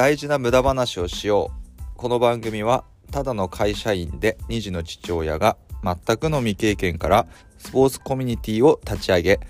[0.00, 1.82] 大事な無駄話をしよう。
[1.94, 7.26] この番組はただの会社員で2児の父親が全くの未経験から
[7.58, 9.40] スポーツコミュニティを立ち上げ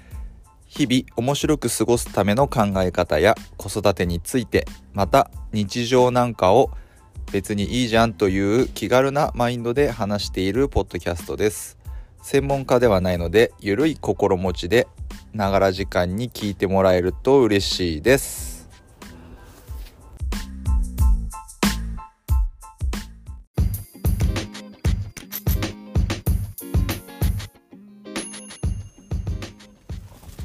[0.66, 6.73] 日々面白く過ごすための考え方や子育てについてまた日常なんかを
[7.30, 11.78] 別にいいじゃんという気軽なマインドで話しているポッドキャストです。
[12.23, 14.88] 専門家ではないのでゆるい心持ちで
[15.32, 18.49] ながら時間に聞いてもらえると嬉しいです。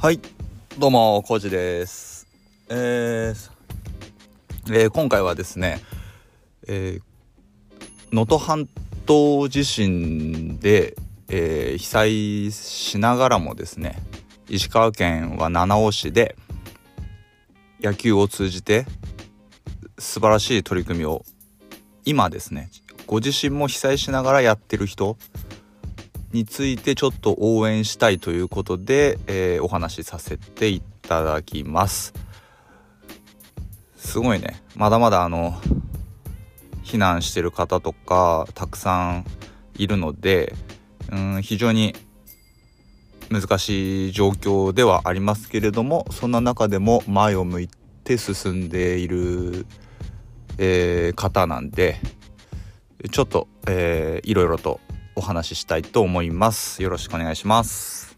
[0.05, 0.19] はい。
[0.77, 2.27] どうもコージです。
[2.69, 3.51] えー
[4.71, 5.81] えー今回はですね
[6.67, 7.01] えー
[8.11, 8.69] 能登半
[9.07, 10.95] 島地震で、
[11.27, 13.97] えー被災しながらもですね
[14.47, 16.35] 石川県は七尾市で
[17.81, 18.85] 野球を通じて
[19.97, 21.25] 素晴らしい取り組みを
[22.03, 22.69] 今ですね
[23.07, 25.17] ご自身も被災しながらやってる人
[26.35, 32.13] についてちょっと応援したいということで、えーお話しさせていただきます。
[33.95, 34.61] すごいね。
[34.75, 35.53] まだまだあの
[36.83, 39.25] 避難してる方とかたくさん
[39.77, 40.53] いるので
[41.09, 41.95] うん非常に
[43.31, 47.69] 難しい状況ではありますけれどもそんな中でも前を向い
[48.03, 49.65] て進んでいる、
[50.57, 51.95] えー方なんで
[53.09, 54.79] ちょっと、えーいろいろと
[55.15, 56.83] お話ししたいと思います。
[56.83, 58.17] よろしくお願いします。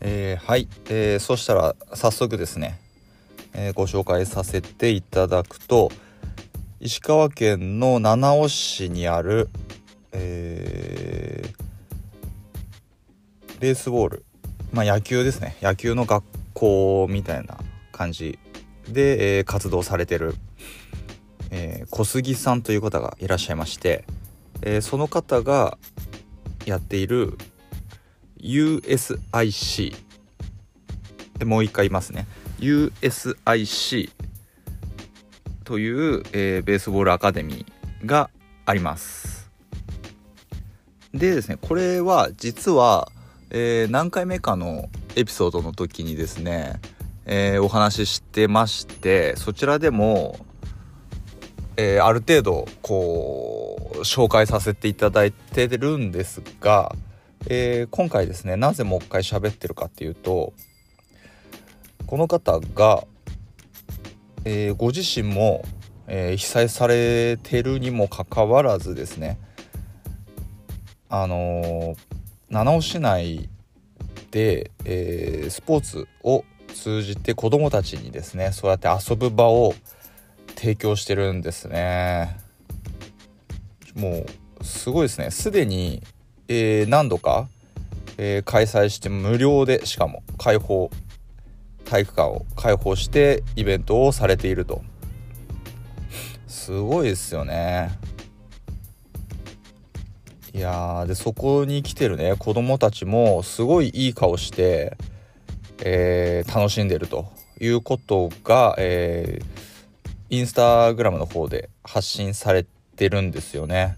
[0.00, 2.78] えーはい、えーそしたら早速ですね、
[3.52, 5.90] えーご紹介させていただくと
[6.80, 9.48] 石川県の七尾市にある、
[10.12, 11.17] えー
[13.60, 14.24] ベースボール。
[14.72, 15.56] まあ野球ですね。
[15.60, 16.24] 野球の学
[16.54, 17.58] 校みたいな
[17.90, 18.38] 感じ。
[18.88, 20.34] で、えー活動されてる、
[21.50, 24.04] えー小杉さんという方がいらっしゃいまして、
[24.62, 25.76] えーその方が
[26.66, 27.36] やっている
[28.40, 29.96] USIC
[31.38, 32.26] でもう一回言いますね。
[32.60, 34.10] USIC
[35.64, 38.30] という、えーベースボールアカデミーが
[38.66, 39.50] あります。
[41.12, 43.10] でですねこれは実は、
[43.50, 46.80] えー何回目かのエピソードの時にですね、
[47.24, 50.38] えーお話ししてましてそちらでも、
[51.76, 56.94] えーある程度こう紹介させていただいてるんですが、
[57.48, 60.52] え今回ですねなぜもう一回喋ってるかっていうと
[62.06, 63.04] この方が、
[64.44, 65.64] えご自身も、
[66.06, 69.38] え被災されてるにもかかわらずですね
[71.08, 72.17] あのー
[72.50, 73.48] 七尾市内
[74.30, 76.44] で、えースポーツを
[76.74, 79.74] 通じて子どもたちにですねそうやって遊ぶ場を
[80.54, 82.38] 提供してるんですね。
[83.94, 84.26] も
[84.60, 85.30] うすごいですね。
[85.30, 86.02] すでに、
[86.48, 87.48] えー何度か、
[88.16, 90.90] えー開催して無料でしかも開放
[91.84, 94.82] 体育館を開放してイベントをされていると。
[96.46, 97.90] すごいですよね。
[100.58, 104.96] いやーでそこに来てるね子供たちもすごいいい顔して、
[105.84, 107.26] えー楽しんでると
[107.60, 109.44] いうことが、えー
[110.30, 112.66] インスタグラムの方で発信され
[112.96, 113.96] てるんですよね。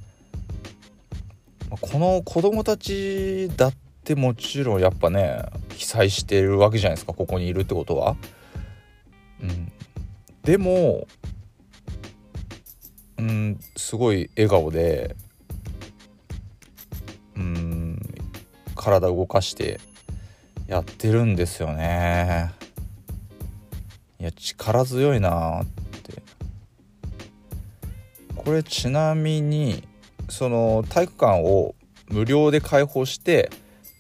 [1.71, 5.43] この子供たちだってもちろんやっぱね
[5.75, 8.17] 被災してるわけじゃないですかここにいるってことは。
[9.43, 9.73] うん、
[10.45, 11.07] でも
[13.19, 15.17] うんすごい笑顔で
[18.81, 19.79] 体動かして
[20.67, 22.51] やってるんですよね。
[24.19, 25.67] いや力強いなーっ
[26.03, 26.23] て
[28.37, 29.87] これちなみに
[30.29, 31.75] その体育館を
[32.09, 33.51] 無料で開放して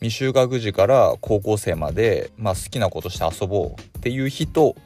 [0.01, 4.77] 未就学児から高校生まで、まあ、好きなことして遊ぼうっていう日と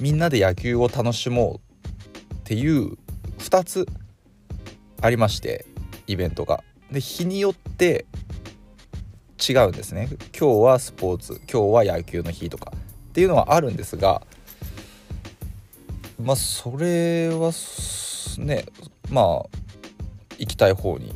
[0.00, 1.60] みんなで野球を楽しも
[2.30, 2.96] うっていう
[3.38, 3.86] 2つ
[5.00, 5.64] ありまして
[6.08, 6.64] イベントが。
[6.90, 8.06] で日によって
[9.48, 10.08] 違うんですね
[10.38, 14.22] 今日はスポーツ今日は野球の日とかっていうのはあるんですが
[16.22, 17.52] まあそれは
[18.38, 18.66] ね
[19.10, 19.24] まあ
[20.38, 21.14] 行きたい方に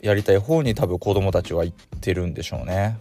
[0.00, 2.98] やりたい方に多分子供たちは行ってるんでしょうね。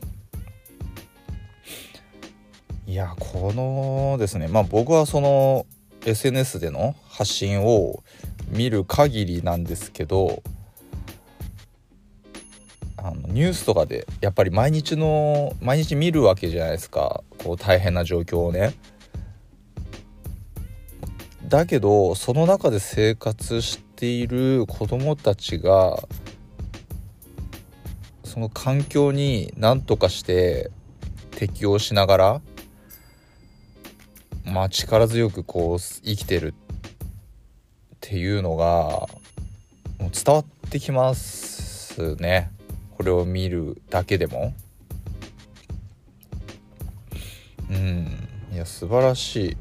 [2.86, 5.66] いやこのですねまあ僕はその
[6.06, 8.04] SNS での発信を
[8.50, 10.42] 見る限りなんですけど
[13.02, 17.24] あのニュースとかでやっぱり毎日の毎日見るわけじゃないですか。
[17.38, 18.74] こう大変な状況をね。
[21.48, 25.98] だけどその中で生活している子どもたちが
[28.24, 30.70] その環境に何とかして
[31.32, 32.42] 適応しながら
[34.46, 36.54] まあ力強くこう生きてる。
[38.10, 38.66] っていうのが
[40.00, 42.50] もう伝わってきますね。
[43.00, 44.54] これを見るだけでも。
[47.70, 48.28] うん。
[48.52, 49.58] いや素晴らし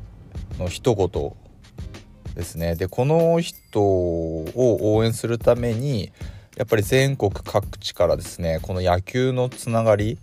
[0.57, 2.75] いの一言ですね。
[2.75, 6.11] でこの人を応援するために
[6.57, 10.19] やっぱり全国各地からですねこの野球のつながり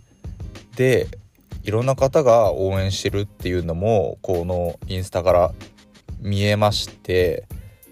[0.76, 1.08] で
[1.64, 5.54] いろんな方が応援してるっていうのもこのインスタから
[6.20, 7.46] 見えまして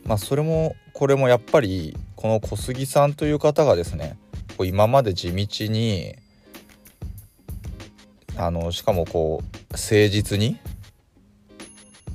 [0.03, 4.17] まあそれもこれもやっぱりこの小杉さんという方がですね
[4.57, 6.15] こう今まで地道に
[8.35, 10.59] あのしかもこう誠実に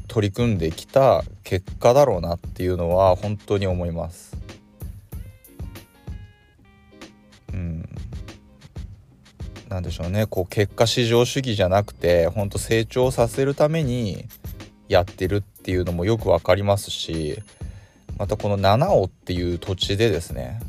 [0.08, 4.36] 取り組んできた結果だろうなっていうのは本当に思います。
[7.52, 7.88] うん、
[9.68, 14.26] なんでしょうねこう結果至上主義じゃなくて本当成長させるために
[14.88, 17.38] やってるっていうのもよく分かりますし
[18.16, 20.60] またこの七尾っていう土地でですね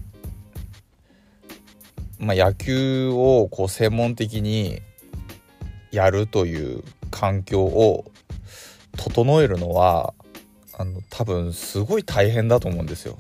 [2.20, 4.82] まあ、野球をこう専門的に
[5.92, 8.12] やるという環境を
[8.98, 10.14] 整えるのは
[10.78, 13.18] あの多分すごい大変だと思うんですよ。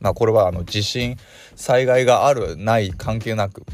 [0.00, 1.16] まあこれはあの地震
[1.54, 3.64] 災害があるない関係なく、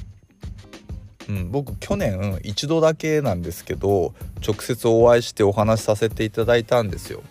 [1.29, 4.15] うん、僕去年一度だけなんですけど
[4.47, 7.23] 直接お会いしてお話しさせていただいたんですよ。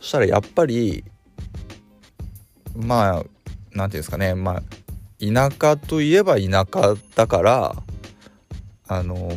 [0.00, 1.04] そしたらやっぱり
[2.74, 3.28] まあ何て
[3.72, 4.62] 言うんですかねまあ
[5.20, 7.76] 田舎といえば田舎だから
[8.88, 9.32] あの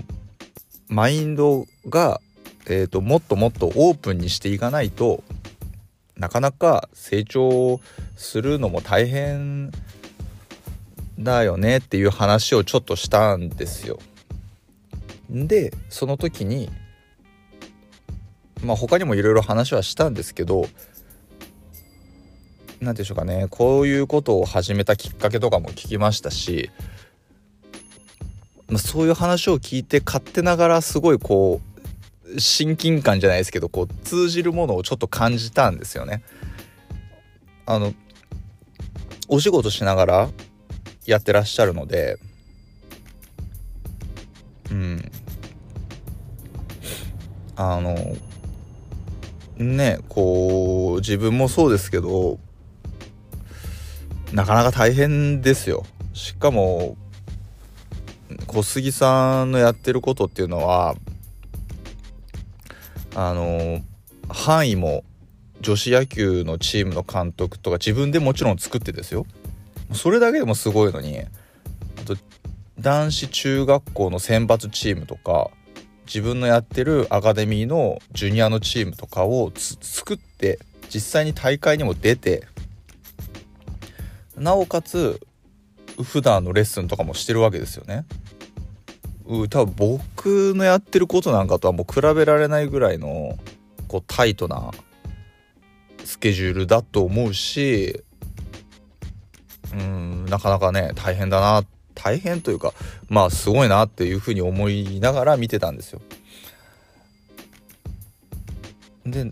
[0.87, 2.19] マインドが
[2.69, 5.23] えーと、もっともっとオープンにしていかないと
[6.17, 7.79] なかなか成長
[8.17, 9.71] するのも大変
[11.17, 13.99] だよねっていう話をちょっとしたんですよ。
[15.29, 16.69] でその時に
[18.63, 20.67] まあ他にもいろいろ話はしたんですけど
[22.81, 26.69] 何でしょうかねこういうことを始めたきっかけとかも聞きましたし、
[28.67, 31.61] まあ、そういう話を聞いて勝手ながらすごいこ
[32.35, 36.23] う親近感じゃないですけどこう通じるものをちょっと感じたんですよね。
[37.65, 37.93] あの
[39.27, 40.29] お仕事しながら
[41.05, 42.17] やってらっしゃるので
[44.71, 45.11] うん
[47.57, 47.95] あの
[49.57, 52.39] ねこう自分もそうですけど
[54.33, 55.85] なかなか大変ですよ。
[56.13, 56.97] しかも
[58.47, 60.95] 小杉さんのやってることっていうのは
[63.15, 63.81] あの
[64.29, 65.03] 範囲も
[65.61, 69.25] 女子野球のチームの監督とか自分でもちろん作ってですよ
[69.93, 71.25] それだけでもすごいのにあ
[72.05, 72.15] と
[72.79, 75.49] 男子中学校の選抜チームとか
[76.05, 82.47] 自分のやってるアカデミーのジュニアのチームとかを作って実際に大会にも出て
[84.37, 85.19] なおかつ
[86.03, 88.05] 普段のレッスンとかもしてるわけですよね。
[89.49, 93.37] 多分僕のやってることなんかとはもう比べられないぐらいの
[93.87, 94.71] こうタイトな
[96.05, 98.03] スケジュールだと思うし
[99.73, 101.63] うんなかなかね大変だな
[101.93, 102.73] 大変というか
[103.09, 106.01] まあすごいなっていうふうに思いながら見てたんですよ。
[109.05, 109.25] で、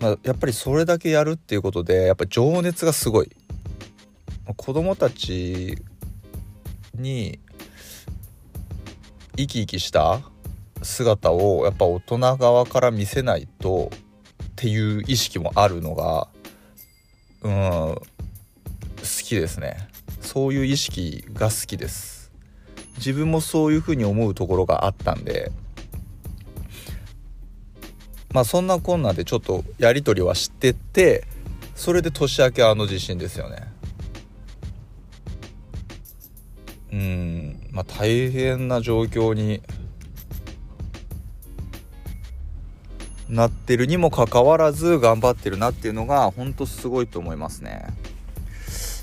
[0.00, 3.30] まあ、やっぱりそれだけやるっていうことでやっぱ情熱がすごい。
[4.56, 5.78] 子供たち
[6.94, 7.38] に
[9.36, 10.20] 生き生きした
[10.82, 13.90] 姿をやっぱ大人側から見せないと
[14.42, 16.28] っていう意識もあるのが
[17.42, 18.00] うん好
[19.22, 19.76] きですね。
[20.20, 22.32] そういう意識が好きです。
[22.96, 25.52] 自分もそういうふうに思うところがあったんで。
[28.32, 31.26] まあそんなこんなでちょっとやり取りはしてて
[31.74, 33.77] それで年明けあの地震ですよね。
[36.92, 39.62] うんまあ大変な状況に
[43.28, 47.86] なってるにもかかわらず頑張ってるなっていうのが本当すごいと思いますね。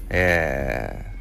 [0.09, 1.15] えー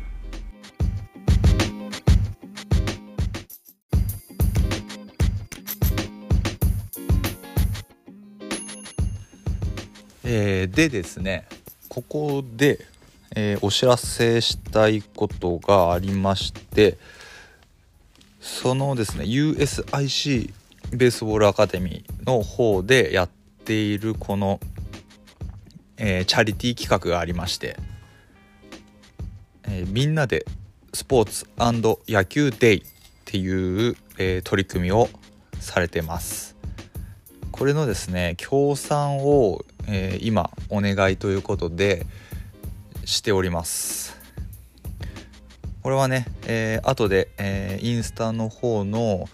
[10.26, 11.47] えー、でですね
[11.94, 12.80] ここで、
[13.35, 16.99] えー、お知らせしたいことがありまして
[18.41, 20.53] そのですね USIC
[20.93, 23.31] ベースボールアカデミーの方でやっ
[23.64, 24.61] ているこの、
[25.97, 27.76] えー、チャリティー企画がありまして、
[29.64, 30.45] えー、みんなで
[30.93, 32.83] スポーツ野球デイっ
[33.25, 35.09] ていう、えー、取り組みを
[35.59, 36.55] されてます。
[37.50, 42.05] これのですね協賛を、え、今お願いということで
[43.04, 44.16] しております。
[45.84, 49.28] これはね、えー、後で、えー、インスタの方の、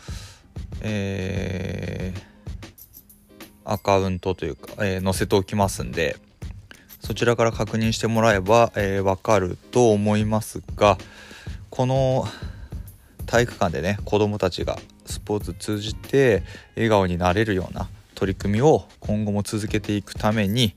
[0.81, 2.31] えー、
[3.65, 6.17] アカウントというか、えー、載せておきますんで
[6.99, 10.99] そちらから確認してもらえば、えー、分かると思いますが
[11.71, 12.27] この
[13.27, 16.43] 体育館でね子どもたちがスポーツ通じて
[16.75, 20.75] 笑顔になれるような取り組みを今後も続けていくために、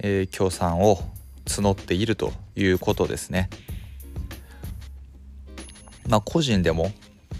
[0.00, 0.98] えー、協賛を
[1.46, 3.48] 募っているということですね。
[6.08, 6.92] まあ、個人でも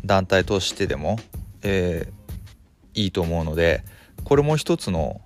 [0.05, 1.19] 団体としてでも、
[1.63, 3.85] えー、いいと思うので
[4.25, 5.21] これも一つの、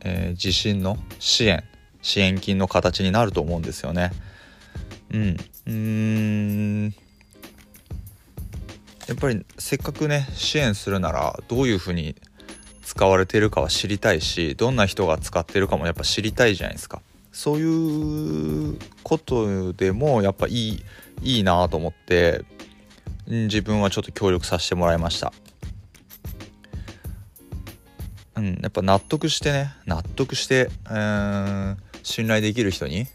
[0.00, 1.62] えー、地震の支援
[2.02, 4.10] 支援金の形になると思うんですよね。
[5.12, 6.94] うんうん
[9.06, 12.16] やっぱりせっかくね支援するならどういうふうに
[12.82, 17.00] 使われてるかは知りたいしどんな人が使ってるかもやっぱ知りたいじゃないですか
[17.34, 20.82] そういうことでもやっぱいい
[21.20, 22.44] いいなと思って
[23.26, 25.32] 自分はちょっと協力させてもらいました。
[28.36, 33.06] うんやっぱ納得してね納得して、えー、信頼できる人に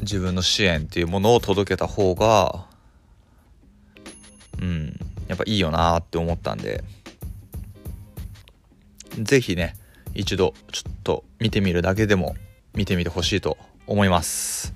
[0.00, 2.66] 自分の支援っていうものを届けた方が
[4.60, 6.82] うんやっぱいいよなって思ったんで
[9.22, 9.74] 是非ね
[10.14, 12.36] 一度ちょっと見てみるだけでも
[12.74, 14.74] 見てみてほしいと思います。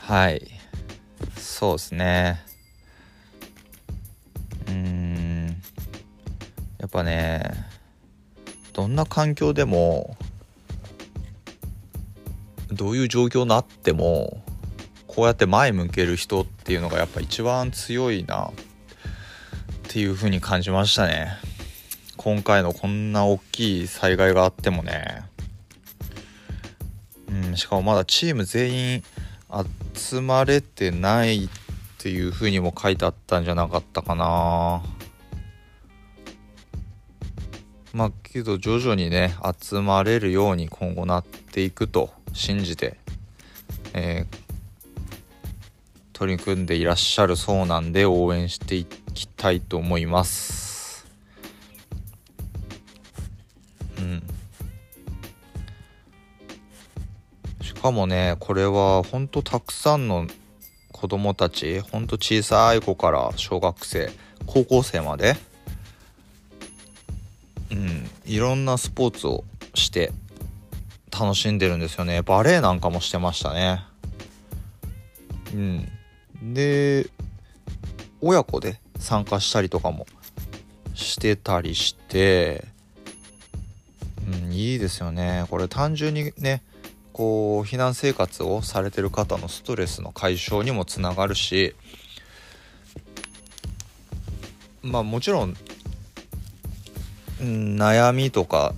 [0.00, 0.46] はい。
[1.36, 2.40] そうですね。
[4.68, 5.56] うん。
[6.78, 7.50] やっぱね
[8.74, 10.16] どんな環境でも
[12.72, 14.42] どういう状況になっても
[15.06, 18.52] こうやって前向ける人っていうのがやっぱ一番強いなっ
[19.88, 21.28] ていう風に感じましたね。
[22.16, 25.22] 今回のこんな大きい災害があってもね
[27.34, 29.02] うんしかもまだチーム全員
[29.94, 31.48] 集まれてないっ
[31.98, 34.82] ていう風にも書いてあったんじゃなかったかな。
[37.92, 42.98] まあけど徐々にね集まれるように今後なっていくと信じて、
[43.94, 44.36] えー、
[46.12, 50.63] 取り組んでいらっしゃるそうなんで応援していきたいと思います。
[57.84, 60.26] かもねこれはほんとたくさんの
[60.90, 64.10] 子供たちほんと小さい子から小学生
[64.46, 65.36] 高校生まで
[67.70, 70.12] うんいろんなスポーツをして
[71.12, 72.22] 楽しんでるんですよね。
[72.22, 73.84] バレエなんかもしてましたね。
[75.52, 76.54] うん。
[76.54, 77.06] で
[78.22, 80.06] 親子で参加したりとかも
[80.94, 82.64] してたりして
[84.42, 85.44] うんいいですよね。
[85.50, 86.62] これ単純にね
[87.14, 91.76] こう避難生活をされてる方のストレスの解消にもつながるし
[94.82, 95.56] まあもちろん、
[97.38, 98.74] 悩みとか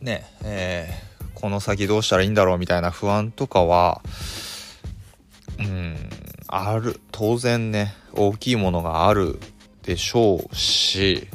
[0.00, 4.00] ねえー、この先どうしたらいいんだろうみたいな不安とかは
[5.58, 5.96] うん
[6.48, 6.98] ある。
[7.12, 9.38] 当然ね大きいものがある
[9.82, 11.28] でしょうし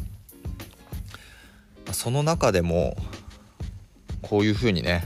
[1.92, 2.98] その中でも
[4.22, 5.04] こういうふうにね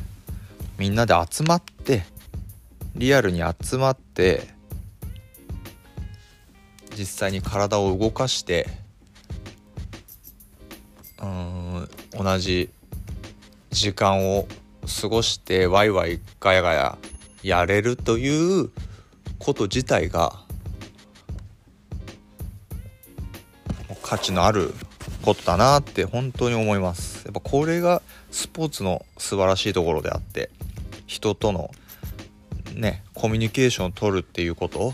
[0.78, 2.04] みんなで集まって
[2.96, 4.48] リアルに集まって
[6.98, 8.68] 実際に体を動かして
[11.22, 12.70] うん同じ
[13.72, 14.48] 時間を
[15.02, 16.98] 過ごしてワイワイガヤガヤ
[17.44, 18.70] やれるという
[19.40, 20.46] こと自体が
[24.02, 24.74] 価値のある
[25.24, 27.15] ことだなって本当に思います。
[27.26, 28.02] やっぱこれが
[28.32, 30.50] スポーツの素晴らしいところであって
[31.08, 31.72] 人との
[32.76, 34.94] ねコミュニケーションを取るっていうこと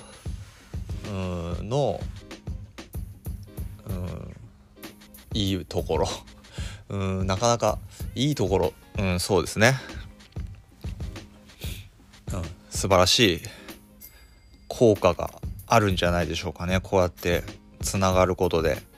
[1.71, 1.99] の
[3.87, 4.35] うん
[5.33, 6.07] いいところ。
[6.89, 7.79] うんなかなか
[8.15, 8.73] いいところ。
[8.97, 9.79] うんそうですね。
[12.33, 13.41] うん素晴らしい
[14.67, 15.31] 効果が
[15.67, 16.79] あるんじゃないでしょうかね。
[16.81, 17.43] こうやって
[17.81, 18.90] つながることで。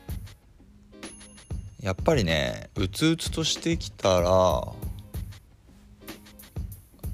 [1.84, 4.64] やっぱりねうつうつとしてきたら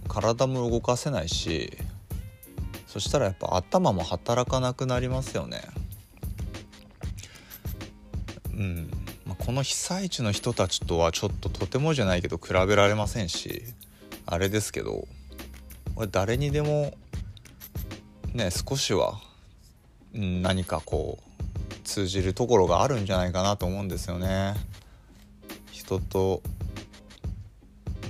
[0.07, 1.75] 体も動かせないし
[2.85, 5.61] そしたらやっぱ頭も働かなくなりますよね。
[8.53, 8.91] うん
[9.25, 13.63] まあ、この被災地の人たちとはちょっととてもじゃないけど比べられませんし
[14.25, 15.07] あれですけど
[16.11, 16.93] 誰にでも
[18.33, 19.19] ね少しは
[20.13, 21.28] 何かこう
[21.89, 24.53] 通じるところがあるんじゃないかなと思うんですよね。
[25.71, 26.43] 人と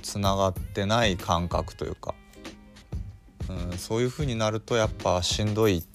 [0.02, 2.14] つながってない感覚というか、
[3.48, 5.86] うん、そういう風になるとやっぱしんどい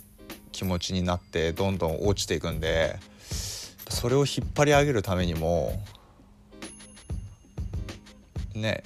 [0.51, 2.99] 気持ちになってどんどん落ちていくんで
[3.91, 5.79] それを引っ張り上げるためにも
[8.55, 8.83] ね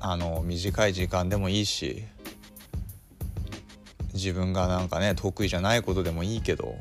[0.00, 2.02] あの短い時間でもいいし
[4.14, 6.74] 自分がなんかね得意じゃないことでもいいけど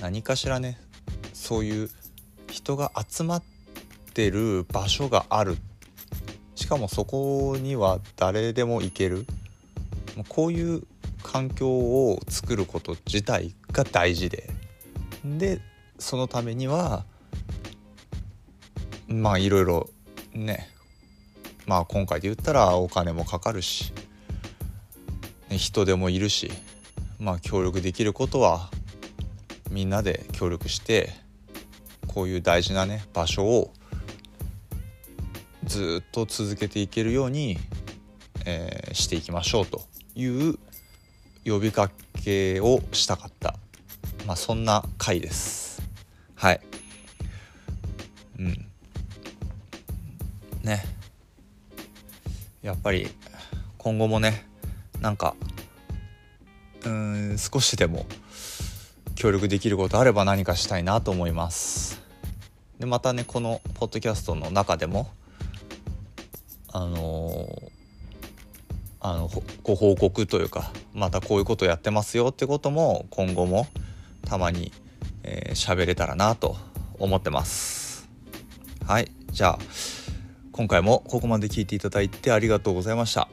[0.00, 0.78] 何かしらね
[1.32, 1.90] そういう
[2.50, 3.42] 人が集まっ
[4.14, 5.56] てる場所がある。
[6.54, 9.26] しかもそこには誰でも行ける。
[10.28, 10.82] こういう
[11.22, 14.50] 環境を作ること自体が大事で。
[15.24, 15.60] で
[15.98, 17.04] そのためには
[19.06, 19.88] まあいろいろ
[20.32, 20.70] ね
[21.66, 23.92] まあ今回で言ったらお金もかかるし
[25.50, 26.50] 人でもいるし
[27.18, 28.70] まあ協力できることは
[29.70, 31.10] みんなで協力して
[32.06, 33.72] こういう大事なね場所を
[35.64, 37.58] ずっと続けていけるように、
[38.44, 39.82] えー、していきましょうと
[40.16, 40.58] いう
[41.44, 41.90] 呼びか
[42.24, 43.54] けをしたかった、
[44.26, 45.82] まあ、そんな回です。
[46.34, 46.60] はい。
[48.38, 48.66] うん。
[50.62, 50.84] ね。
[52.62, 53.08] やっぱり
[53.78, 54.46] 今後もね
[55.00, 55.34] なんか
[56.84, 58.04] うん少しでも
[59.20, 62.00] 協力できることあれば何かしたいなと思います。
[62.78, 65.10] でまたねこのポッドキャストの中でも
[66.72, 67.46] あの
[68.98, 69.30] あの
[69.62, 73.66] ご報告というかまたこういうことやってますよってことも今後も
[74.24, 74.72] たまに
[75.22, 76.56] 喋、えー、れたらなと
[76.98, 78.08] 思ってます。
[78.86, 79.58] はいじゃあ
[80.52, 83.28] 今回もここまで聞いていただいてありがとうございました。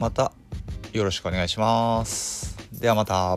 [0.00, 0.32] また
[0.92, 2.56] よろしくお願いします。
[2.72, 3.36] ではまた。